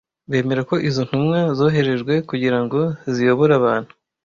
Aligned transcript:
Bemera 0.29 0.61
ko 0.69 0.75
izo 0.89 1.01
ntumwa 1.07 1.39
zoherejwe 1.57 2.13
kugira 2.29 2.59
ngo 2.63 2.79
ziyobore 3.13 3.51
abantu 3.59 3.91